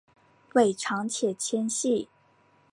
[0.55, 2.09] 尾长且纤细。